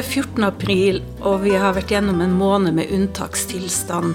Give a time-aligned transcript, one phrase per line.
[0.00, 0.44] Er 14.
[0.46, 4.14] april, og vi har vært gjennom en måned med unntakstilstand.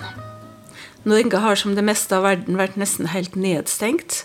[1.06, 4.24] Norge har som det meste av verden vært nesten helt nedstengt.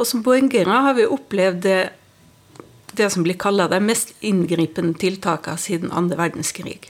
[0.00, 1.82] Og som borgere har vi opplevd det,
[2.96, 6.88] det som blir kalt de mest inngripende tiltakene siden andre verdenskrig.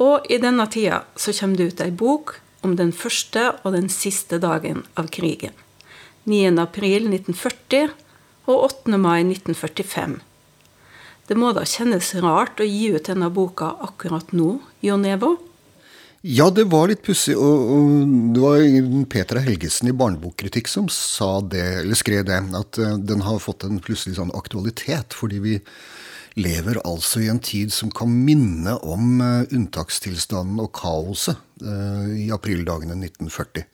[0.00, 3.90] Og i denne tida så kommer det ut ei bok om den første og den
[3.92, 5.52] siste dagen av krigen.
[6.24, 6.56] 9.
[6.64, 7.92] april 1940
[8.46, 8.96] og 8.
[8.96, 10.16] mai 1945.
[11.26, 15.34] Det må da kjennes rart å gi ut denne boka akkurat nå, Jon Evo?
[16.26, 17.36] Ja, det var litt pussig.
[17.38, 18.62] Og, det var
[19.10, 20.88] Petra Helgesen i Barnebokkritikk som
[21.50, 21.66] det,
[21.98, 25.14] skrev det, at uh, den har fått en plutselig sånn aktualitet.
[25.14, 25.54] Fordi vi
[26.38, 32.30] lever altså i en tid som kan minne om uh, unntakstilstanden og kaoset uh, i
[32.34, 33.66] aprildagene 1940.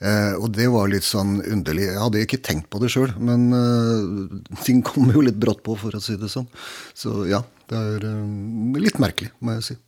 [0.00, 1.90] Eh, og det var litt sånn underlig.
[1.90, 5.76] Jeg hadde ikke tenkt på det sjøl, men eh, ting kommer jo litt brått på,
[5.80, 6.48] for å si det sånn.
[6.96, 9.78] Så ja, det er eh, litt merkelig, må jeg si.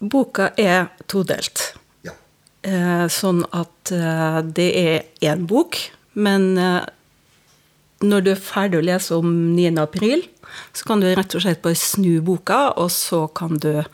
[0.00, 1.72] Boka er todelt.
[2.04, 2.16] Ja.
[2.64, 5.78] Eh, sånn at eh, det er én bok,
[6.16, 6.82] men eh,
[8.04, 9.76] når du er ferdig å lese om 9.
[9.80, 10.24] april,
[10.76, 13.84] så kan du rett og slett bare snu boka, og så kan du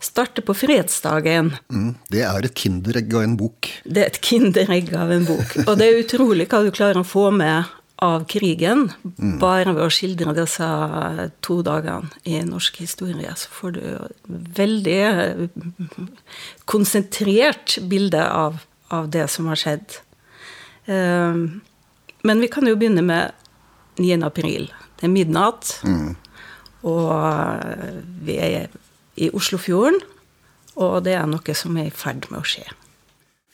[0.00, 1.52] starte på fredsdagen.
[1.72, 3.70] Mm, det er et kinderegg av en bok.
[3.84, 5.56] Det er et kinderegg av en bok.
[5.66, 9.38] Og det er utrolig hva du klarer å få med av krigen, mm.
[9.42, 10.66] bare ved å skildre disse
[11.42, 13.32] to dagene i norsk historie.
[13.34, 13.82] Så får du
[14.54, 15.48] veldig
[16.70, 18.60] konsentrert bilde av,
[18.94, 19.98] av det som har skjedd.
[20.86, 21.58] Um,
[22.22, 23.34] men vi kan jo begynne med
[23.98, 24.22] 9.
[24.26, 24.70] april.
[24.98, 26.14] Det er midnatt, mm.
[26.86, 28.70] og vi er
[29.18, 30.00] i Oslofjorden.
[30.78, 32.66] Og det er noe som er i ferd med å skje.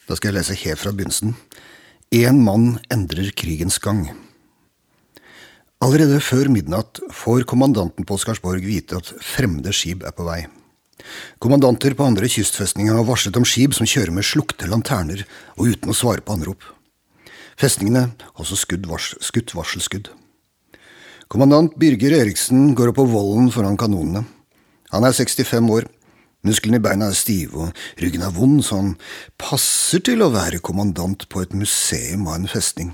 [0.05, 1.33] Da skal jeg lese helt fra begynnelsen.
[2.13, 4.05] Én mann endrer krigens gang.
[5.83, 10.45] Allerede før midnatt får kommandanten på Skarsborg vite at fremmede skip er på vei.
[11.43, 15.25] Kommandanter på andre kystfestninger har varslet om skip som kjører med slukte lanterner
[15.57, 16.63] og uten å svare på anrop.
[17.59, 20.09] Festningene har også skutt varselskudd.
[21.31, 24.25] Kommandant Birger Eriksen går opp på vollen foran kanonene.
[24.95, 25.87] Han er 65 år.
[26.45, 28.91] Musklene i beina er stive, og ryggen er vond, så han
[29.41, 32.93] passer til å være kommandant på et museum av en festning.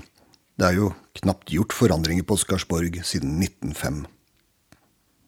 [0.56, 4.04] Det er jo knapt gjort forandringer på Skarsborg siden 1905.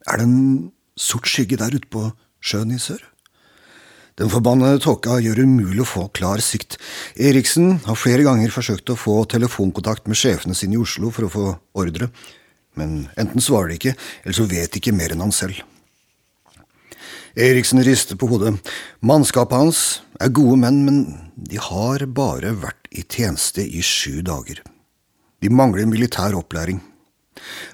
[0.09, 0.71] Er det en
[1.01, 2.07] sort skygge der ute på
[2.45, 3.03] sjøen i sør?
[4.21, 6.79] Den forbannede tåka gjør det umulig å få klar sikt.
[7.19, 11.33] Eriksen har flere ganger forsøkt å få telefonkontakt med sjefene sine i Oslo for å
[11.33, 11.47] få
[11.83, 12.13] ordre,
[12.79, 15.65] men enten svarer de ikke, eller så vet de ikke mer enn han selv.
[17.35, 18.55] Eriksen rister på hodet.
[19.03, 19.79] Mannskapet hans
[20.23, 20.99] er gode menn, men
[21.35, 24.61] de har bare vært i tjeneste i sju dager.
[25.43, 26.79] De mangler militær opplæring.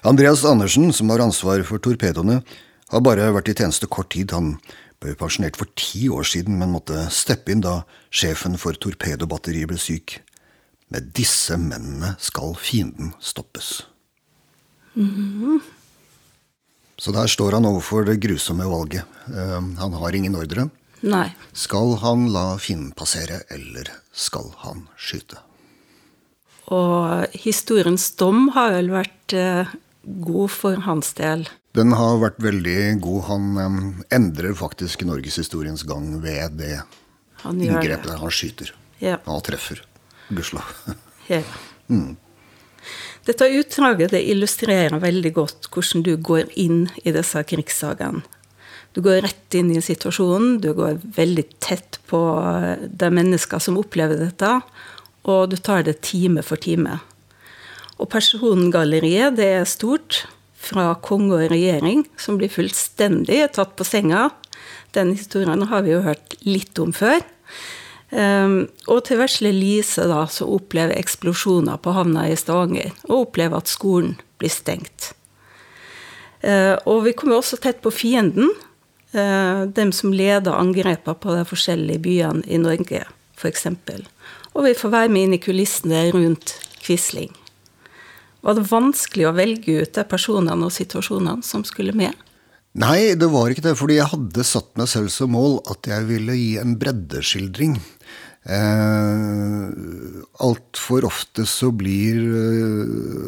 [0.01, 2.39] Andreas Andersen, som har ansvar for torpedoene,
[2.89, 4.33] har bare vært i tjeneste kort tid.
[4.33, 4.55] Han
[5.01, 9.77] ble pensjonert for ti år siden, men måtte steppe inn da sjefen for torpedobatteriet ble
[9.77, 10.17] syk.
[10.91, 13.83] Med disse mennene skal fienden stoppes.
[14.95, 15.61] Mm -hmm.
[17.01, 19.07] Så der står han overfor det grusomme valget.
[19.33, 20.67] Ehm, han har ingen ordre.
[21.01, 21.31] Nei.
[21.57, 25.39] Skal han la fienden passere, eller skal han skyte?
[26.69, 29.73] Og historiens dom har vel vært eh,
[30.29, 31.47] god for hans del?
[31.73, 33.21] Den har vært veldig god.
[33.31, 33.83] Han um,
[34.13, 36.75] endrer faktisk norgeshistoriens gang ved det
[37.49, 38.19] inngrepet Det.
[38.21, 38.75] han skyter.
[39.01, 39.17] Ja.
[39.25, 39.81] Han treffer.
[40.29, 40.69] Gudskjelov.
[41.33, 41.41] ja.
[41.89, 42.13] Mm.
[43.27, 48.23] Dette utdraget det illustrerer veldig godt hvordan du går inn i disse krigssagene.
[48.91, 52.19] Du går rett inn i situasjonen, du går veldig tett på
[52.83, 54.49] de mennesker som opplever dette,
[55.23, 56.97] og du tar det time for time.
[58.01, 60.25] Og persongalleriet det er stort,
[60.61, 64.27] fra konge og regjering, som blir fullstendig tatt på senga.
[64.93, 67.23] Den historien har vi jo hørt litt om før.
[68.11, 73.61] Um, og til vesle Lise, da, så opplever eksplosjoner på havna i Stavanger, og opplever
[73.61, 75.13] at skolen blir stengt.
[76.43, 78.51] Uh, og vi kommer også tett på fienden.
[79.15, 83.05] Uh, dem som leder angrepene på de forskjellige byene i Norge,
[83.39, 83.67] f.eks.
[84.51, 87.31] Og vi får være med inn i kulissene rundt Quisling.
[88.41, 92.17] Var det vanskelig å velge ut de personene og situasjonene som skulle med?
[92.79, 96.07] Nei, det var ikke det, fordi jeg hadde satt meg selv som mål at jeg
[96.07, 97.75] ville gi en breddeskildring.
[98.41, 99.65] Eh,
[100.41, 103.27] Altfor ofte så blir eh,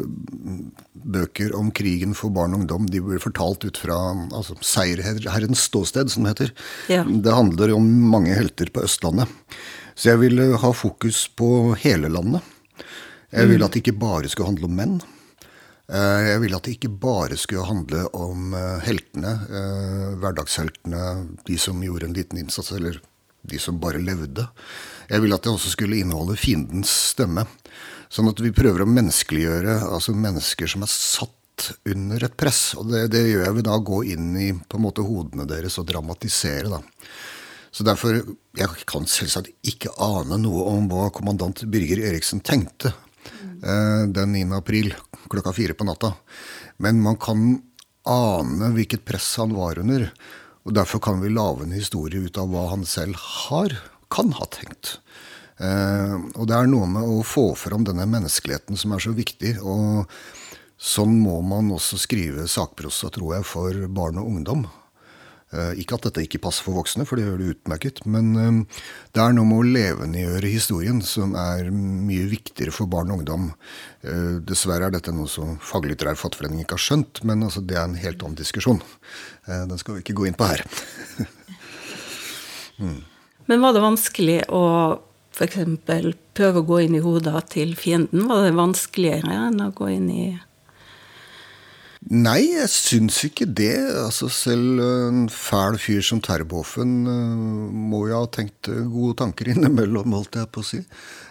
[1.04, 3.98] bøker om krigen for barn og ungdom de blir fortalt ut fra
[4.32, 6.54] altså, seierherrens ståsted, som det heter.
[6.90, 7.04] Ja.
[7.04, 9.28] Det handler om mange helter på Østlandet.
[9.94, 12.42] Så jeg ville ha fokus på hele landet.
[13.34, 13.68] Jeg ville mm.
[13.68, 14.96] at det ikke bare skulle handle om menn.
[15.92, 19.34] Eh, jeg ville at det ikke bare skulle handle om eh, heltene,
[20.22, 21.02] hverdagsheltene,
[21.44, 23.00] de som gjorde en liten innsats, eller
[23.44, 24.46] de som bare levde.
[25.10, 27.44] Jeg ville at det også skulle inneholde fiendens stemme.
[28.12, 32.72] Sånn at vi prøver å menneskeliggjøre altså mennesker som er satt under et press.
[32.78, 35.46] Og det, det gjør jeg ved da å gå inn i på en måte hodene
[35.50, 36.70] deres og dramatisere.
[36.72, 36.80] da.
[37.74, 38.22] Så derfor,
[38.54, 43.03] Jeg kan selvsagt ikke ane noe om hva kommandant Birger Eriksen tenkte eh,
[44.14, 44.42] den 9.
[44.56, 44.90] april
[45.32, 46.10] klokka fire på natta.
[46.82, 47.62] Men man kan
[48.04, 50.10] ane hvilket press han var under.
[50.64, 53.76] Og derfor kan vi lage en historie ut av hva han selv har,
[54.12, 54.98] kan ha tenkt.
[55.58, 59.58] Eh, og det er noe med å få fram denne menneskeligheten som er så viktig.
[59.60, 60.08] og
[60.84, 64.64] Sånn må man også skrive sakprosa, tror jeg, for barn og ungdom.
[65.54, 68.02] Eh, ikke at dette ikke passer for voksne, for det gjør det utmerket.
[68.10, 68.82] Men eh,
[69.14, 73.48] det er noe med å levendegjøre historien som er mye viktigere for barn og ungdom.
[74.02, 77.86] Eh, dessverre er dette noe som Faglitterær fattigforening ikke har skjønt, men altså, det er
[77.86, 78.82] en helt annen diskusjon.
[79.44, 80.64] Den skal vi ikke gå inn på her.
[82.82, 83.00] mm.
[83.50, 84.64] Men var det vanskelig å
[85.34, 85.58] f.eks.
[86.34, 88.24] prøve å gå inn i hodet til fienden?
[88.30, 90.26] Var det vanskeligere enn å gå inn i
[92.12, 93.78] Nei, jeg syns ikke det.
[93.96, 100.12] Altså, selv en fæl fyr som Terboven uh, må jo ha tenkt gode tanker innimellom,
[100.12, 100.82] holdt jeg på å si.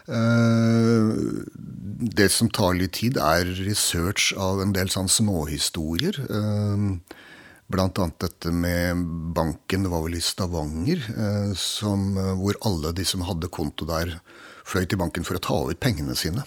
[0.09, 1.13] Uh,
[2.17, 6.17] det som tar litt tid, er research av en del sånn småhistorier.
[7.73, 9.05] Blant annet dette med
[9.37, 11.05] banken, det var vel i Stavanger,
[11.57, 12.11] som,
[12.41, 14.17] hvor alle de som hadde konto der,
[14.67, 16.43] fløy til banken for å ta ut pengene sine.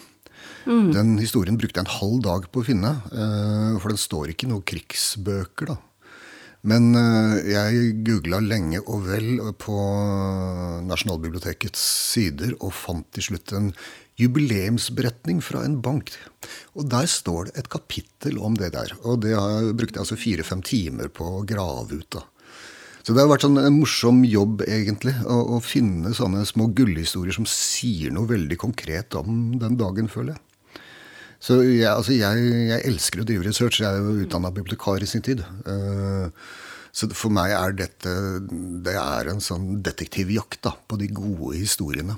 [0.66, 0.88] Mm.
[0.94, 4.48] Den historien brukte jeg en halv dag på å finne, eh, for den står ikke
[4.48, 5.72] i noen krigsbøker.
[5.72, 5.76] da.
[6.66, 9.76] Men eh, jeg googla lenge og vel på
[10.88, 11.82] Nasjonalbibliotekets
[12.14, 13.70] sider og fant til slutt en
[14.18, 16.10] jubileumsberetning fra en bank.
[16.74, 18.96] Og der står det et kapittel om det der.
[19.04, 19.36] Og det
[19.76, 22.10] brukte jeg altså fire-fem timer på å grave ut.
[22.16, 22.24] da.
[23.06, 27.36] Så det har vært sånn en morsom jobb, egentlig, å, å finne sånne små gullhistorier
[27.36, 30.45] som sier noe veldig konkret om den dagen, føler jeg.
[31.46, 33.78] Så jeg, altså jeg, jeg, elsker å drive research.
[33.82, 35.44] Jeg er jo utdanna bibliotekar i sin tid.
[35.66, 36.26] Uh,
[36.96, 38.14] så for meg er dette
[38.82, 42.16] det er en sånn detektivjakt da, på de gode historiene.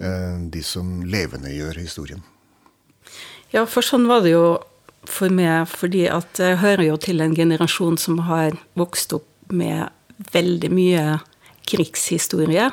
[0.00, 2.24] Uh, de som levendegjør historien.
[3.54, 4.58] Ja, for sånn var det jo
[5.06, 9.88] for meg, fordi at jeg hører jo til en generasjon som har vokst opp med
[10.34, 11.04] veldig mye
[11.70, 12.66] krigshistorie.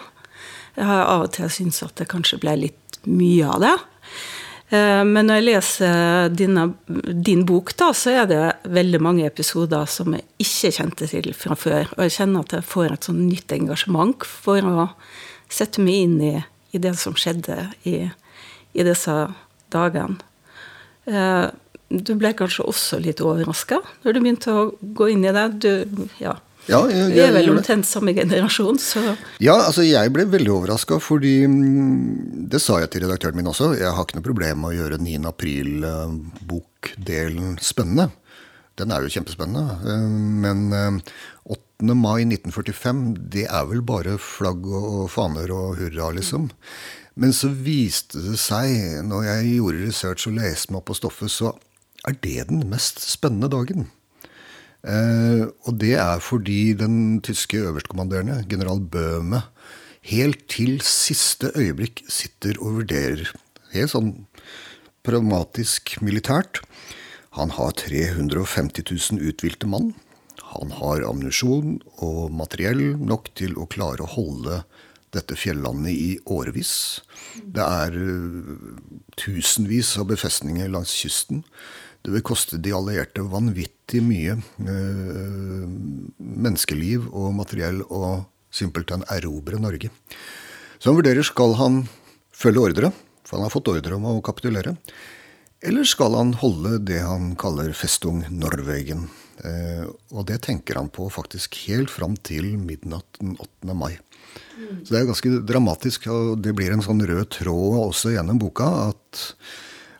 [0.77, 3.77] Jeg har av og til syntes at det kanskje ble litt mye av det.
[4.69, 6.65] Eh, men når jeg leser dine,
[7.23, 11.55] din bok, da, så er det veldig mange episoder som jeg ikke kjente til fra
[11.55, 11.91] før.
[11.95, 14.89] Og jeg kjenner at jeg får et sånn nytt engasjement for å
[15.47, 16.33] sette meg inn i,
[16.75, 18.01] i det som skjedde i,
[18.75, 19.15] i disse
[19.73, 20.19] dagene.
[21.07, 21.47] Eh,
[21.87, 25.45] du ble kanskje også litt overraska når du begynte å gå inn i det?
[25.63, 26.33] Du, ja,
[26.67, 28.99] ja, jeg, Vi er vel omtrent samme generasjon, så
[29.43, 33.67] Ja, altså jeg ble veldig overraska, fordi mm, Det sa jeg til redaktøren min også.
[33.79, 35.05] Jeg har ikke noe problem med å gjøre 9.
[35.31, 38.05] april-bokdelen spennende.
[38.77, 39.65] Den er jo kjempespennende.
[39.89, 40.09] Eh,
[40.43, 40.59] men
[41.43, 41.57] 8.
[41.57, 41.63] Eh,
[41.97, 42.99] mai 1945,
[43.33, 46.43] det er vel bare flagg og faner og hurra, liksom.
[47.17, 48.67] Men så viste det seg,
[49.09, 51.47] når jeg gjorde research og leste meg opp på stoffet, så
[52.07, 53.81] er det den mest spennende dagen.
[54.87, 59.41] Eh, og det er fordi den tyske øverstkommanderende, general Bøhme,
[60.07, 63.27] helt til siste øyeblikk sitter og vurderer,
[63.73, 64.13] helt sånn
[65.07, 66.61] pragmatisk militært.
[67.35, 69.91] Han har 350 000 uthvilte mann.
[70.55, 74.61] Han har ammunisjon og materiell nok til å klare å holde
[75.15, 77.01] dette fjellandet i årevis.
[77.43, 78.55] Det er eh,
[79.19, 81.43] tusenvis av befestninger langs kysten.
[82.07, 85.65] Det vil koste de allierte vanvittig mye eh,
[86.15, 89.91] menneskeliv og materiell å simpelthen erobre Norge.
[90.79, 91.81] Så han vurderer skal han
[92.31, 92.93] følge ordre,
[93.27, 94.77] for han har fått ordre om å kapitulere,
[95.67, 99.09] eller skal han holde det han kaller Festung Norwegen?
[99.43, 99.83] Eh,
[100.15, 103.75] og det tenker han på faktisk helt fram til midnatt den 8.
[103.75, 103.97] mai.
[104.85, 108.69] Så det er ganske dramatisk, og det blir en sånn rød tråd også gjennom boka
[108.93, 109.25] at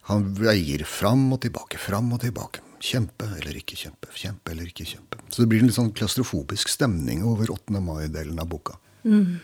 [0.08, 2.64] han veier fram og tilbake, fram og tilbake.
[2.80, 5.20] Kjempe eller ikke kjempe, kjempe eller ikke kjempe.
[5.34, 7.82] Så det blir en litt sånn klaustrofobisk stemning over 8.
[7.84, 8.78] mai-delen av boka.
[9.04, 9.40] Mm.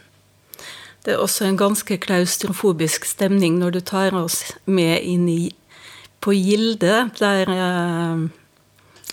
[1.03, 5.41] Det er også en ganske klaustrofobisk stemning når du tar oss med inn i,
[6.23, 8.23] på Gilde, der uh,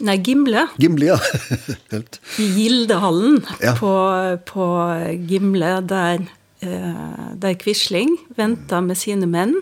[0.01, 0.63] Nei, Gimle.
[0.81, 1.17] Gimle, ja.
[1.93, 2.21] Helt.
[2.41, 3.75] I Gildehallen ja.
[3.77, 3.91] på,
[4.49, 4.69] på,
[5.29, 6.23] Gimle, der,
[6.63, 9.59] uh, der Quisling venta med sine menn.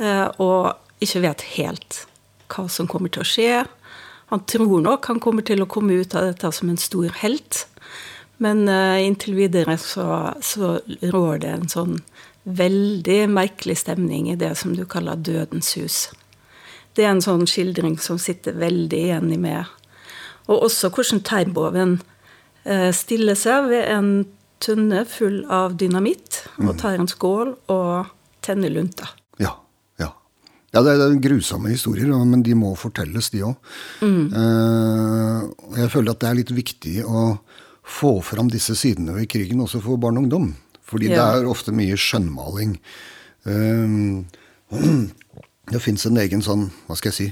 [0.00, 2.04] Uh, og ikke vet helt
[2.50, 3.52] hva som kommer til å skje.
[4.30, 7.64] Han tror nok han kommer til å komme ut av dette som en stor helt.
[8.40, 11.98] Men uh, inntil videre så, så, rår det en sånn
[12.48, 15.98] veldig merkelig stemning i det som du kaller Dødens hus.
[16.96, 19.68] Det er en sånn skildring som sitter veldig igjen i meg.
[20.48, 21.98] Og også hvordan Terboven
[22.64, 24.10] uh, stiller seg ved en
[24.60, 28.10] tønne full av dynamitt og tar en skål og
[28.44, 29.08] tenner lunta.
[30.74, 30.82] Ja.
[30.86, 33.70] det er grusomme historier, men de må fortelles, de òg.
[34.02, 34.26] Mm.
[34.34, 37.24] Uh, jeg føler at det er litt viktig å
[37.90, 40.52] få fram disse sidene ved krigen også for barn og ungdom.
[40.90, 41.16] Fordi ja.
[41.16, 42.76] det er ofte mye skjønnmaling.
[43.46, 44.22] Uh,
[45.72, 47.28] det fins en egen sånn, hva skal jeg si,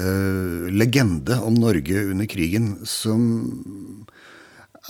[0.00, 3.28] uh, legende om Norge under krigen som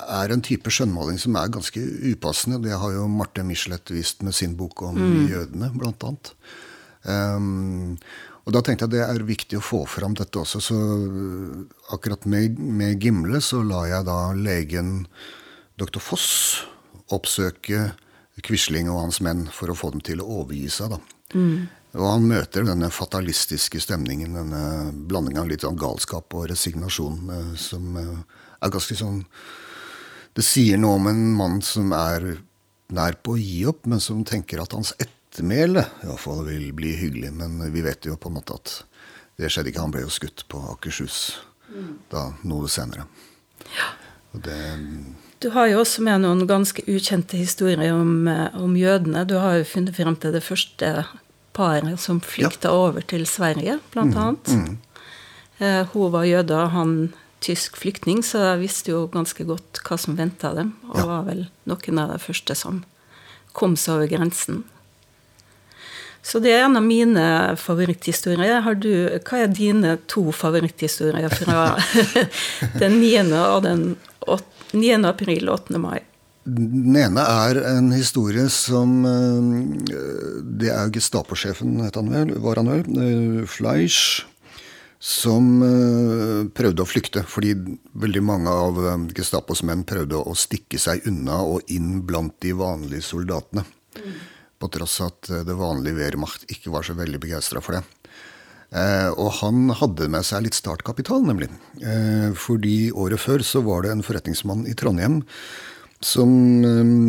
[0.00, 1.80] er en type skjønnmaling som er ganske
[2.12, 2.61] upassende.
[2.64, 5.23] Det har jo Marte Michelet vist med sin bok om mm.
[5.32, 6.35] jødene, blant annet.
[7.04, 7.97] Um,
[8.45, 10.61] og da tenkte jeg det er viktig å få fram dette også.
[10.64, 10.76] Så
[11.95, 15.04] akkurat med, med Gimle så la jeg da legen
[15.80, 16.00] dr.
[16.02, 16.30] Foss
[17.14, 17.90] oppsøke
[18.45, 20.95] Quisling og hans menn for å få dem til å overgi seg.
[20.95, 21.00] da.
[21.37, 21.69] Mm.
[21.99, 27.50] Og han møter denne fatalistiske stemningen, denne blandinga av litt sånn galskap og resignasjon, eh,
[27.59, 29.25] som eh, er ganske sånn
[30.38, 32.37] det sier noe om en mann som er
[32.95, 34.92] nær på å gi opp, men som tenker at hans
[35.30, 37.32] ettermæle iallfall vil bli hyggelig.
[37.32, 38.82] Men vi vet jo på en måte at
[39.38, 39.84] det skjedde ikke.
[39.87, 41.38] Han ble jo skutt på Akershus
[41.70, 41.92] mm.
[42.10, 43.06] da noe senere.
[43.70, 43.92] Ja.
[44.30, 44.58] Det,
[45.42, 49.25] du har jo også med noen ganske ukjente historier om, eh, om, jødene.
[49.26, 50.92] Du har jo funnet frem til det første
[51.56, 52.76] paret som flykta ja.
[52.76, 54.52] over til Sverige, blant mm, annet.
[54.54, 54.76] Mm.
[55.58, 56.94] Eh, hun var jøde, og han
[57.42, 60.75] tysk flyktning, så jeg visste jo ganske godt hva som venta dem.
[60.92, 61.08] Og ja.
[61.08, 62.84] var vel noen av de første som
[63.56, 64.62] kom seg over grensen.
[66.22, 67.24] Så det er en av mine
[67.56, 68.66] favoritthistorier.
[68.76, 68.92] Du,
[69.24, 71.78] hva er dine to favoritthistorier fra
[72.82, 73.24] den 9.
[73.40, 73.84] og den
[74.28, 74.44] 8,
[74.76, 74.96] 9.
[75.08, 75.80] april og 8.
[75.80, 76.00] mai?
[76.44, 83.00] Den ene er en historie som eh, Det er Gestapo-sjefen, var han vel?
[83.04, 84.26] Eh, Fleisch
[85.00, 87.54] som uh, prøvde å flykte, fordi
[87.96, 88.76] veldig mange av
[89.16, 93.64] Gestapos menn prøvde å stikke seg unna og inn blant de vanlige soldatene.
[93.96, 94.18] Mm.
[94.60, 97.84] På tross av at uh, det vanlige Wehrmacht ikke var så veldig begeistra for det.
[99.18, 101.48] og han hadde med seg litt startkapital, nemlig.
[102.38, 105.24] fordi året før så var det en forretningsmann i Trondheim
[106.00, 106.30] som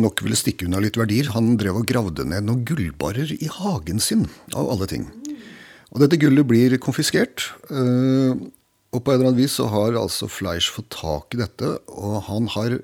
[0.02, 1.30] nok ville stikke unna litt verdier.
[1.36, 4.26] Han drev og gravde ned noen gullbarer i hagen sin,
[4.58, 5.06] av alle ting.
[5.92, 7.50] Og dette gullet blir konfiskert.
[7.68, 8.32] Eh,
[8.92, 12.24] og på en eller annen vis så har altså Fleisch fått tak i dette, og
[12.28, 12.78] han har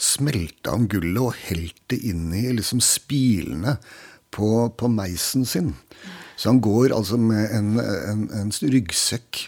[0.00, 3.76] smelta om gullet og helt det inn i liksom spilene
[4.30, 5.74] på, på, meisen sin.
[6.40, 9.42] Så han går altså med en, en, en ryggsekk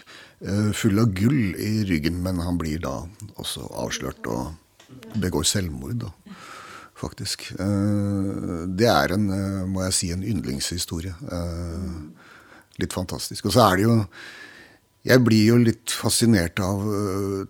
[0.45, 2.99] uh, full av gull i ryggen, men han blir da
[3.41, 4.51] også avslørt og
[5.17, 6.11] begår selvmord, da,
[6.99, 7.47] faktisk.
[7.57, 11.15] Uh, det er en, uh, må jeg si, en yndlingshistorie.
[12.81, 13.49] Litt fantastisk.
[13.49, 13.99] Og så er det jo
[15.03, 16.85] Jeg blir jo litt fascinert av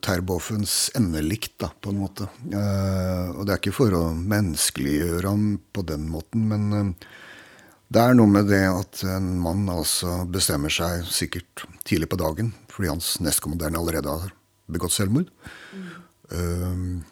[0.02, 2.26] Terboffens endelikt, da, på en måte.
[2.50, 6.96] Og det er ikke for å menneskeliggjøre ham på den måten, men
[7.94, 12.54] det er noe med det at en mann altså bestemmer seg sikkert tidlig på dagen,
[12.74, 14.32] fordi hans nestkommanderende allerede har
[14.72, 15.30] begått selvmord.
[16.34, 17.04] Mm.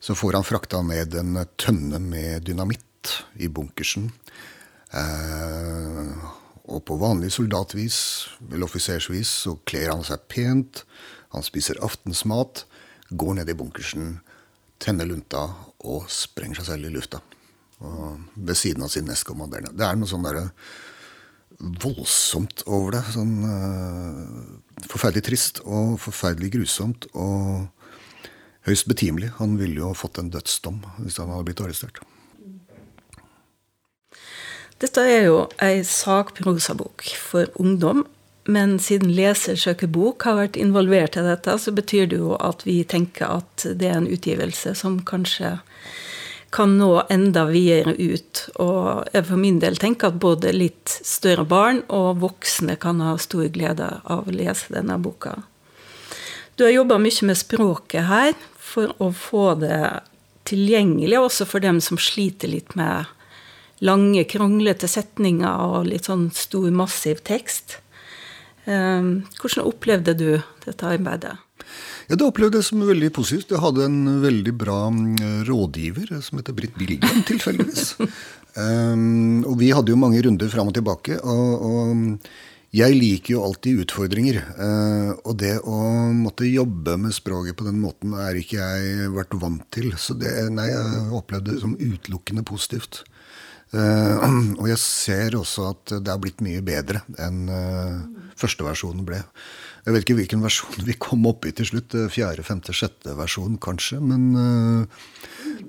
[0.00, 4.10] Så får han frakta ned en tønne med dynamitt i bunkersen.
[4.94, 6.14] Uh,
[6.70, 7.98] og på vanlig soldatvis,
[8.50, 10.84] eller offisersvis, så kler han seg pent,
[11.34, 12.64] han spiser aftensmat,
[13.10, 14.20] går ned i bunkersen,
[14.82, 15.48] tenner lunta
[15.82, 17.22] og sprenger seg selv i lufta.
[17.80, 19.72] Ved siden av sin nestkommanderende.
[19.76, 20.50] Det er noe sånn derre
[21.60, 23.02] voldsomt over det.
[23.14, 27.68] Sånn uh, forferdelig trist og forferdelig grusomt og
[28.68, 29.32] høyst betimelig.
[29.40, 32.00] Han ville jo fått en dødsdom hvis han hadde blitt arrestert.
[34.80, 38.06] Dette er jo ei sakprosabok for ungdom.
[38.50, 42.80] Men siden Leser bok har vært involvert i dette, så betyr det jo at vi
[42.88, 45.58] tenker at det er en utgivelse som kanskje
[46.50, 48.42] kan nå enda videre ut.
[48.62, 53.14] Og jeg for min del tenker at både litt større barn og voksne kan ha
[53.22, 55.36] stor glede av å lese denne boka.
[56.58, 60.02] Du har jobba mye med språket her for å få det
[60.50, 63.08] tilgjengelig også for dem som sliter litt med
[63.80, 67.78] lange, kronglete setninger og litt sånn stor, massiv tekst.
[68.68, 70.28] Ehm, hvordan opplevde du
[70.66, 71.38] dette arbeidet?
[72.10, 73.52] Ja, Det opplevde jeg som veldig positivt.
[73.54, 77.92] Jeg hadde en veldig bra mm, rådgiver som heter Britt Bilgen, tilfeldigvis.
[78.58, 81.20] um, og vi hadde jo mange runder fram og tilbake.
[81.22, 82.32] Og, og,
[82.74, 84.36] Jeg liker jo alltid utfordringer.
[84.62, 85.78] eh, Og det å
[86.14, 89.90] måtte jobbe med språket på den måten er ikke jeg vært vant til.
[89.98, 93.04] Så det, nei, jeg opplevde det som utelukkende positivt.
[93.74, 97.98] Eh, Og jeg ser også at det har blitt mye bedre enn eh,
[98.38, 99.18] første versjonen ble.
[99.90, 101.94] Jeg vet ikke hvilken versjon vi kom opp i til slutt.
[101.98, 103.96] eh, Fjerde, femte, sjette versjon kanskje.
[103.98, 105.08] Men eh,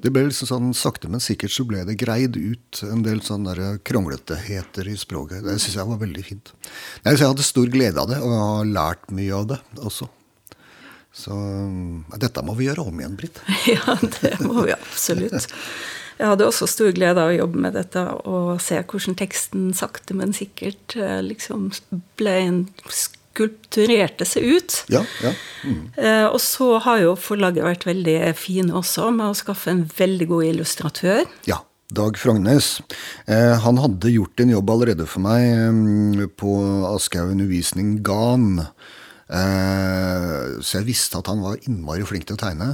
[0.04, 3.56] det ble liksom sånn sakte, men sikkert så ble det greid ut en del sånne
[3.58, 5.42] der krongleteheter i språket.
[5.42, 6.52] Det syns jeg var veldig fint.
[7.02, 10.06] Nei, jeg hadde stor glede av det, og har lært mye av det også.
[11.18, 13.42] Så eh, dette må vi gjøre om igjen, Britt.
[13.74, 15.50] Ja, det må vi absolutt.
[16.22, 20.14] Jeg hadde også stor glede av å jobbe med dette og se hvordan teksten sakte,
[20.14, 21.72] men sikkert eh, liksom
[22.22, 22.62] ble en
[23.32, 24.78] skulpturerte seg ut.
[24.92, 25.34] Ja, ja.
[25.64, 25.82] Mm.
[25.96, 30.28] Eh, Og så har jo forlaget vært veldig fine også med å skaffe en veldig
[30.28, 31.24] god illustratør.
[31.48, 31.62] Ja,
[31.92, 32.82] Dag Frognes.
[33.28, 36.54] Eh, han hadde gjort en jobb allerede for meg eh, på
[36.88, 38.66] Aschehoug Undervisning Gan.
[39.32, 42.74] Eh, så jeg visste at han var innmari flink til å tegne.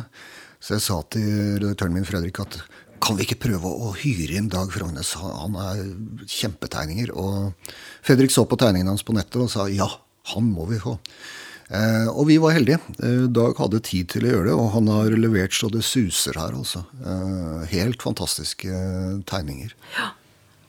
[0.62, 2.60] Så jeg sa til redaktøren min Fredrik at
[3.02, 5.14] kan vi ikke prøve å hyre inn Dag Frognes?
[5.22, 5.84] Han han er
[6.26, 7.14] kjempetegninger.
[7.14, 7.54] Og
[8.06, 9.90] Fredrik så på tegningene hans på nettet og sa ja,
[10.34, 10.98] han må vi få.
[11.68, 12.80] Eh, og vi var heldige.
[13.04, 16.40] Eh, Dag hadde tid til å gjøre det, og han har levert så det suser
[16.40, 16.86] her, altså.
[17.04, 19.74] Eh, helt fantastiske eh, tegninger.
[19.98, 20.14] Ja.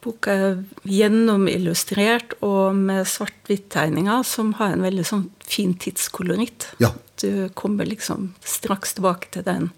[0.02, 6.68] Boka er gjennomillustrert og med svart-hvitt-tegninger som har en veldig sånn fin tidskoloritt.
[6.82, 6.92] Ja.
[7.18, 9.72] Du kommer liksom straks tilbake til den,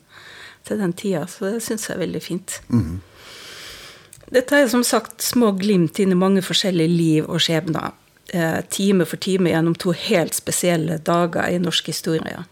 [0.68, 2.58] til den tida, så det syns jeg er veldig fint.
[4.30, 7.96] Dette er som sagt små glimt inn i mange forskjellige liv og skjebner.
[8.32, 12.44] Eh, time for time gjennom to helt spesielle dager i norsk historie.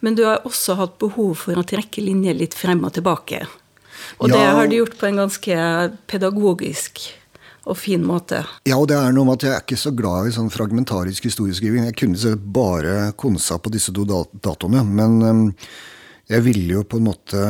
[0.00, 3.46] Men du har også hatt behov for å trekke linjer litt frem og tilbake.
[4.20, 5.56] Og det har du gjort på en ganske
[6.06, 7.00] pedagogisk
[7.66, 8.44] og fin måte.
[8.68, 11.26] Ja, og det er noe med at jeg er ikke så glad i sånn fragmentarisk
[11.26, 11.88] historieskriving.
[11.88, 15.56] Jeg kunne selv bare konsa på disse to dat- datoene, men
[16.28, 17.42] jeg ville jo på en måte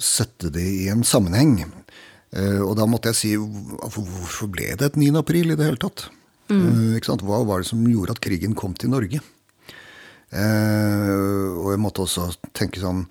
[0.00, 1.60] sette det i en sammenheng.
[2.32, 5.14] Eh, og da måtte jeg si hvorfor ble det et 9.
[5.22, 6.08] april i det hele tatt?
[6.48, 7.24] Eh, ikke sant?
[7.26, 9.20] Hva var det som gjorde at krigen kom til Norge?
[10.28, 13.06] Eh, og jeg måtte også tenke sånn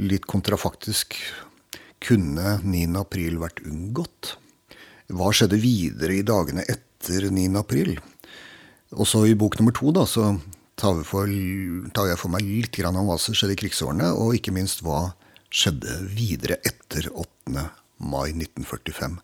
[0.00, 1.16] litt kontrafaktisk.
[2.00, 2.86] Kunne 9.
[3.00, 4.36] april vært unngått?
[5.10, 7.50] Hva skjedde videre i dagene etter 9.
[7.60, 7.98] april?
[8.96, 10.32] Og så i bok nummer to da, så
[10.80, 11.30] tar, for,
[11.94, 14.82] tar jeg for meg litt grann om hva som skjedde i krigsårene, og ikke minst
[14.86, 15.10] hva
[15.50, 17.66] skjedde videre etter 8.
[18.00, 19.18] mai 1945.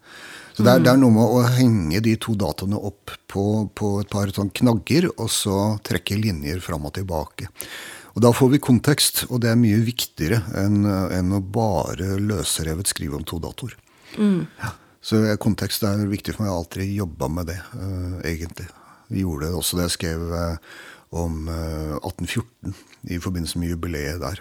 [0.57, 3.45] Så det er, det er noe med å henge de to datoene opp på,
[3.77, 7.51] på et par sånn knagger, og så trekke linjer fram og tilbake.
[8.17, 12.89] Og Da får vi kontekst, og det er mye viktigere enn, enn å bare løsrevet
[12.89, 13.77] skrive om to datoer.
[14.17, 14.73] Ja.
[15.05, 16.49] Så kontekst er viktig for meg.
[16.49, 18.71] Jeg har alltid jobba med det, uh, egentlig.
[19.13, 20.81] Vi gjorde det også da jeg skrev uh,
[21.21, 22.73] om uh, 1814
[23.13, 24.41] i forbindelse med jubileet der.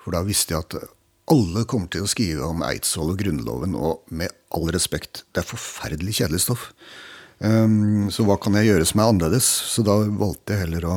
[0.00, 0.78] For da visste jeg at
[1.32, 5.48] alle kommer til å skrive om Eidsvoll og Grunnloven, og med all respekt, det er
[5.48, 6.68] forferdelig kjedelig stoff.
[7.38, 9.48] Um, så hva kan jeg gjøre som er annerledes?
[9.74, 10.94] Så da valgte jeg heller å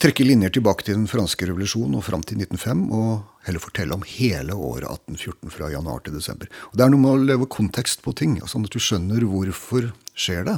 [0.00, 4.06] trekke linjer tilbake til den franske revolusjonen og fram til 1905, og heller fortelle om
[4.08, 6.48] hele året 1814 fra januar til desember.
[6.72, 9.92] Og Det er noe med å leve kontekst på ting, sånn at du skjønner hvorfor
[10.16, 10.56] skjer det,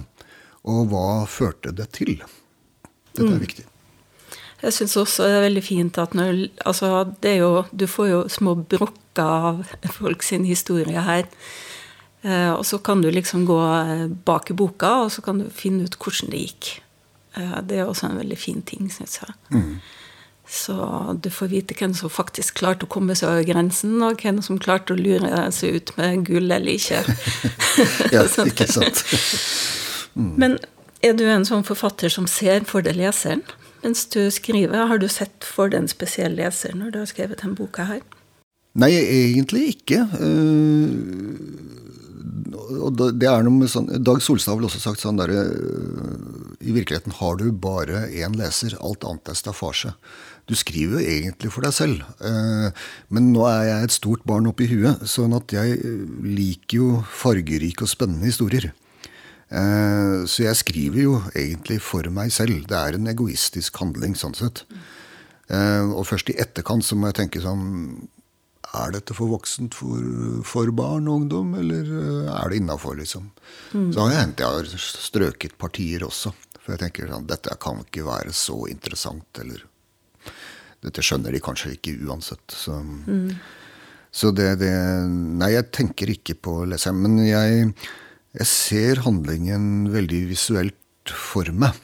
[0.62, 2.14] og hva førte det til.
[3.12, 3.66] Dette er viktig.
[4.62, 8.08] Jeg syns også det er veldig fint at når Altså, det er jo Du får
[8.08, 11.26] jo små brokker av folk sin historie her.
[12.22, 15.50] Eh, og så kan du liksom gå eh, bak i boka, og så kan du
[15.52, 16.70] finne ut hvordan det gikk.
[17.36, 19.34] Eh, det er også en veldig fin ting, syns jeg.
[20.48, 20.74] Så
[21.20, 24.60] du får vite hvem som faktisk klarte å komme seg over grensen, og hvem som
[24.62, 27.02] klarte å lure seg ut med gull eller ikke.
[28.12, 29.04] Ja, ikke sant?
[30.40, 30.58] Men
[31.02, 33.44] er du en sånn forfatter som ser for deg leseren
[33.82, 34.86] mens du skriver?
[34.88, 38.02] Har du sett for den spesielle spesiell leser når du har skrevet denne boka her?
[38.74, 40.00] Nei, egentlig ikke.
[40.16, 40.88] Eh,
[42.82, 45.42] og det er noe med sånn, Dag Solstad har vel også sagt sånn derre
[46.62, 48.78] I virkeligheten har du bare én leser.
[48.80, 49.92] Alt annet er staffasje.
[50.48, 52.02] Du skriver jo egentlig for deg selv.
[52.24, 52.70] eh,
[53.08, 57.04] Men nå er jeg et stort barn oppi huet, sånn at jeg eh, liker jo
[57.12, 58.72] fargerike og spennende historier.
[59.52, 62.64] Eh, Så jeg skriver jo egentlig for meg selv.
[62.70, 64.64] Det er en egoistisk handling, sånn sett.
[65.50, 68.08] Eh, Og først i etterkant så må jeg tenke sånn
[68.74, 70.00] Er dette for voksent for,
[70.48, 73.26] for barn og ungdom, eller eh, er det innafor, liksom?
[73.92, 76.32] Så har jeg hendt jeg har strøket partier også.
[76.62, 79.60] For jeg tenker sånn Dette kan ikke være så interessant, eller
[80.82, 82.42] Dette skjønner de kanskje ikke uansett.
[82.56, 82.78] Så,
[84.10, 84.72] så det, det
[85.10, 87.02] Nei, jeg tenker ikke på leseren.
[87.04, 87.74] Men jeg,
[88.32, 91.76] jeg ser handlingen veldig visuelt for meg.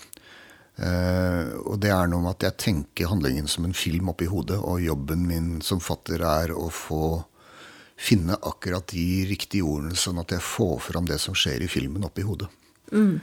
[0.78, 4.60] Uh, og det er noe med at jeg tenker handlingen som en film oppi hodet,
[4.62, 7.18] og jobben min som fatter er å få
[7.98, 12.06] finne akkurat de riktige ordene, sånn at jeg får fram det som skjer i filmen,
[12.06, 12.46] oppi hodet.
[12.94, 13.18] Mm.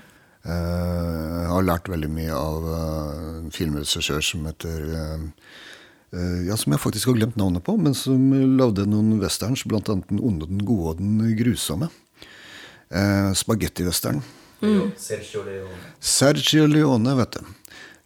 [0.46, 4.84] Uh, jeg har lært veldig mye av uh, en filmregissør som heter
[6.16, 9.82] ja, Som jeg faktisk har glemt navnet på, men som lagde noen westerns, bl.a.
[9.84, 11.90] Den onde, den gode og den grusomme.
[12.90, 14.22] Eh, spagettivesteren.
[14.62, 14.92] Mm.
[14.98, 15.80] Sergio Leone.
[16.00, 17.56] Sergio Leone, vet du.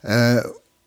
[0.08, 0.40] Eh,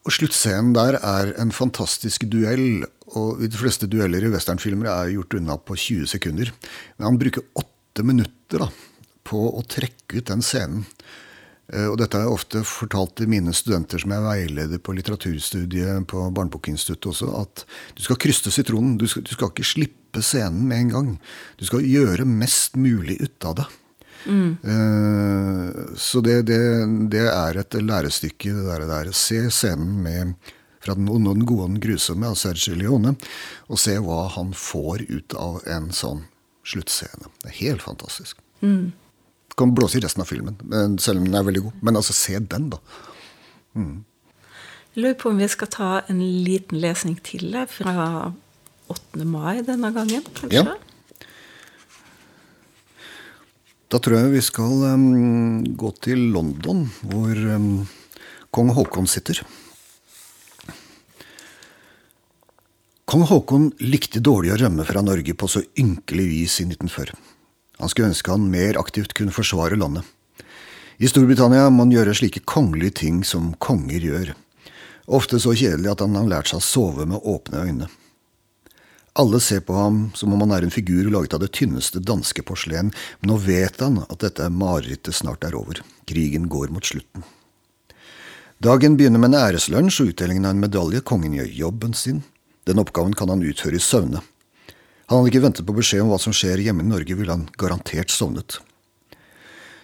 [0.03, 2.83] og Sluttscenen der er en fantastisk duell.
[3.15, 6.51] og De fleste dueller i westernfilmer er gjort unna på 20 sekunder.
[6.97, 8.71] Men han bruker åtte minutter da,
[9.23, 10.87] på å trekke ut den scenen.
[11.71, 16.03] Eh, og dette har jeg ofte fortalt til mine studenter som er veileder på litteraturstudiet
[16.11, 17.63] på Barnebokinstituttet også, at
[17.95, 18.97] du skal kryste sitronen.
[18.99, 21.15] Du skal, du skal, ikke slippe scenen med en gang.
[21.61, 23.69] Du skal gjøre mest mulig ut av det.
[24.25, 24.57] Mm.
[24.63, 26.59] Uh, så det, det,
[27.13, 28.87] det, er et lærestykke, det der.
[28.89, 29.11] der.
[29.17, 30.35] Se scenen med
[30.83, 33.13] fra Den onde og den gode og den grusomme av Sergio Leone,
[33.71, 36.25] og se hva han får ut av en sånn
[36.67, 37.31] sluttscene.
[37.39, 38.41] Det er helt fantastisk.
[38.59, 38.91] Mm
[39.55, 40.57] kan blåse i resten av filmen,
[40.99, 41.83] selv om den er veldig god.
[41.85, 42.79] Men altså, se den, da.
[43.77, 44.03] Mm.
[44.95, 48.33] Lurer på om vi skal ta en liten lesning til fra
[48.93, 49.25] 8.
[49.25, 50.63] mai denne gangen, kanskje?
[50.63, 50.75] Ja.
[53.93, 57.83] Da tror jeg vi skal um, gå til London, hvor um,
[58.49, 59.43] kong Haakon sitter.
[63.05, 67.13] Kong Haakon likte dårlig å rømme fra Norge på så ynkelig vis i 1940.
[67.83, 70.07] Han skulle ønske han mer aktivt kunne forsvare landet.
[70.97, 74.33] I Storbritannia må han gjøre slike kongelige ting som konger gjør.
[75.05, 77.93] Ofte så kjedelig at han har lært seg å sove med åpne øyne.
[79.13, 82.41] Alle ser på ham som om han er en figur laget av det tynneste danske
[82.47, 82.89] porselen,
[83.21, 85.83] men nå vet han at dette marerittet snart er over.
[86.09, 87.21] Krigen går mot slutten.
[88.63, 91.03] Dagen begynner med en æreslunsj og utdelingen av en medalje.
[91.05, 92.23] Kongen gjør jobben sin.
[92.65, 94.23] Den oppgaven kan han utføre i søvne.
[95.11, 97.49] Han hadde ikke ventet på beskjed om hva som skjer hjemme i Norge, ville han
[97.59, 98.57] garantert sovnet.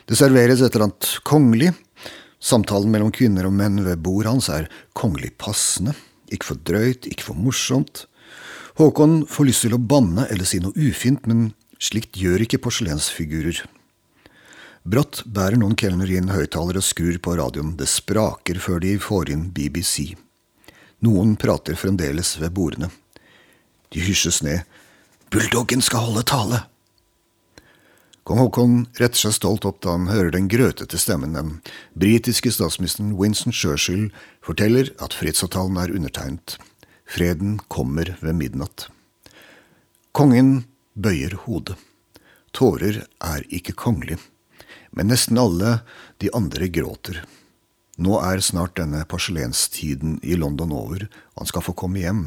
[0.09, 1.73] Det serveres et eller annet kongelig.
[2.41, 5.93] Samtalen mellom kvinner og menn ved bordet hans er kongelig passende.
[6.33, 8.07] Ikke for drøyt, ikke for morsomt.
[8.79, 11.49] Håkon får lyst til å banne eller si noe ufint, men
[11.83, 13.65] slikt gjør ikke porselensfigurer.
[14.87, 17.73] Brått bærer noen kelner inn høyttalere og skrur på radioen.
[17.75, 20.13] Det spraker før de får inn BBC.
[21.03, 22.87] Noen prater fremdeles ved bordene.
[23.91, 24.63] De hysjes ned,
[25.29, 26.63] Bulldoggen skal holde tale.
[28.23, 31.35] Kong Haakon retter seg stolt opp da han hører den grøtete stemmen.
[31.35, 31.59] Den
[31.99, 34.07] britiske statsministeren Winston Churchill
[34.45, 36.55] forteller at fredsavtalen er undertegnet.
[37.09, 38.89] Freden kommer ved midnatt.
[40.13, 41.77] Kongen bøyer hodet.
[42.53, 44.19] Tårer er ikke kongelig,
[44.93, 45.79] men nesten alle
[46.21, 47.21] de andre gråter.
[47.97, 52.23] Nå er snart denne porselenstiden i London over, han skal få komme hjem.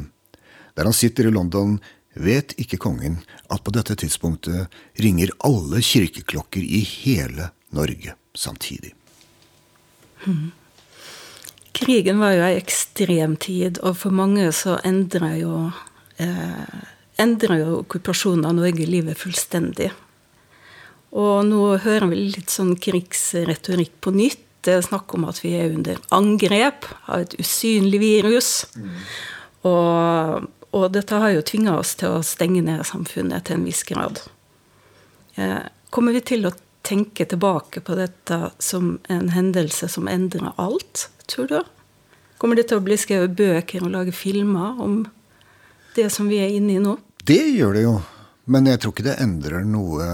[0.75, 1.77] Der han sitter i London,
[2.13, 8.93] vet ikke kongen at på dette tidspunktet ringer alle kirkeklokker i hele Norge samtidig.
[10.23, 10.51] Hmm.
[11.73, 15.57] Krigen var jo ei ekstrem tid, og for mange så endra jo
[16.21, 16.79] eh,
[17.21, 19.91] endra jo okkupasjonen av Norge livet fullstendig.
[21.13, 24.41] Og nå hører vi litt sånn krigsretorikk på nytt.
[24.63, 28.51] Det er snakk om at vi er under angrep av et usynlig virus.
[28.77, 28.93] Mm.
[29.67, 33.83] Og og dette har jo tvinga oss til å stenge ned samfunnet til en viss
[33.85, 34.23] grad.
[35.37, 35.61] Eh,
[35.93, 41.49] kommer vi til å tenke tilbake på dette som en hendelse som endrer alt, tror
[41.51, 41.59] du?
[42.41, 45.03] Kommer det til å bli skrevet bøker og lage filmer om
[45.95, 46.97] det som vi er inne i nå?
[47.23, 47.93] Det gjør det jo.
[48.51, 50.05] Men jeg tror ikke det endrer noe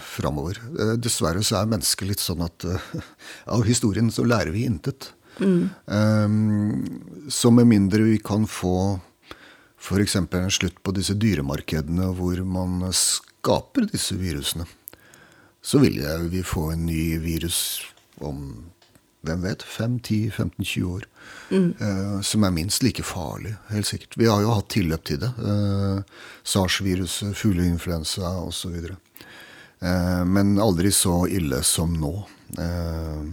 [0.00, 0.56] framover.
[0.72, 2.86] Eh, dessverre så er mennesket litt sånn at uh,
[3.52, 5.10] av historien så lærer vi intet.
[5.36, 5.68] Mm.
[5.84, 9.00] Um, så med mindre vi kan få
[9.82, 10.16] f.eks.
[10.16, 14.64] en slutt på disse dyremarkedene hvor man skaper disse virusene.
[15.62, 16.00] Så vil
[16.32, 17.82] vi få en ny virus
[18.22, 18.72] om
[19.26, 21.06] hvem vet, 5-10-15-20 år.
[21.50, 21.68] Mm.
[21.78, 24.18] Eh, som er minst like farlig, helt sikkert.
[24.18, 25.30] Vi har jo hatt tilløp til det.
[25.38, 26.02] Eh,
[26.54, 28.76] SARS-viruset, fugleinfluensa osv.
[28.88, 32.14] Eh, men aldri så ille som nå.
[32.58, 33.24] Eh,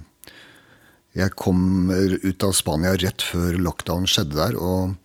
[1.19, 4.57] jeg kom ut av Spania rett før lockdown skjedde der.
[4.57, 4.95] og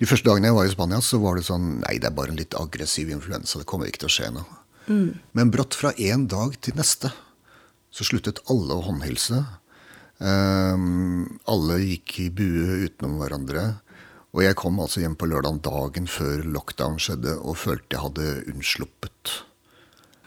[0.00, 2.32] de første dagene jeg var i Spania, så var det sånn Nei, det er bare
[2.34, 3.60] en litt aggressiv influensa.
[3.60, 4.62] Det kommer ikke til å skje noe.
[4.88, 5.20] Mm.
[5.38, 7.12] Men brått fra én dag til neste
[7.94, 9.38] så sluttet alle å håndhilse.
[10.24, 13.64] Um, alle gikk i bue utenom hverandre.
[14.34, 18.30] Og jeg kom altså hjem på lørdag dagen før lockdown skjedde, og følte jeg hadde
[18.50, 19.34] unnsluppet.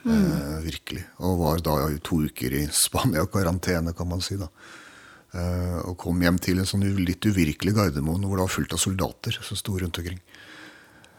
[0.08, 1.04] Eh, virkelig.
[1.28, 4.38] Og var da i to uker i Spania, karantene, kan man si.
[4.40, 4.48] da.
[5.36, 8.80] Eh, og kom hjem til en sånn litt uvirkelig Gardermoen hvor det var fullt av
[8.80, 10.22] soldater som sto rundt omkring.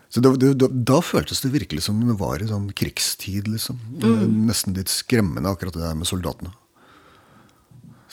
[0.09, 3.77] Så da, da, da, føltes det virkelig som det var i sånn krigstid, liksom.
[4.01, 4.47] Mm.
[4.49, 6.55] Nesten litt skremmende, akkurat det der med soldatene.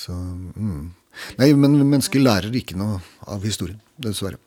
[0.05, 0.93] Så mm.
[1.39, 2.99] Nei, men mennesker lærer ikke noe
[3.31, 4.37] av historien, dessverre.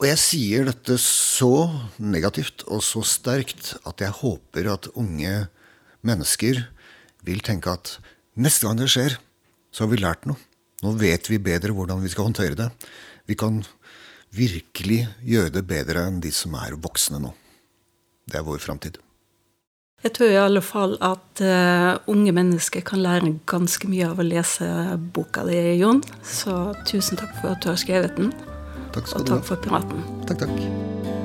[0.00, 1.68] Og jeg sier dette så
[2.00, 5.34] negativt og så sterkt at jeg håper at unge
[6.06, 6.62] mennesker
[7.26, 7.98] vil tenke at
[8.40, 9.18] neste gang det skjer,
[9.70, 10.40] så har vi lært noe.
[10.80, 12.70] Nå vet vi bedre hvordan vi skal håndtere det.
[13.28, 13.60] Vi kan
[14.32, 17.34] virkelig gjøre det bedre enn de som er voksne nå.
[18.24, 18.96] Det er vår framtid.
[20.00, 24.24] Jeg tror i alle fall at uh, unge mennesker kan lære ganske mye av å
[24.24, 24.68] lese
[25.12, 26.00] boka di, Jon.
[26.24, 28.32] Så tusen takk for at du har skrevet den.
[28.94, 30.06] Takk skal og du takk for praten.
[30.24, 31.19] Takk, takk.